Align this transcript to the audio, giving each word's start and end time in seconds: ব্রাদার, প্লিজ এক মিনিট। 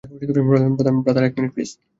ব্রাদার, 0.47 0.71
প্লিজ 0.99 1.27
এক 1.27 1.33
মিনিট। 1.37 1.53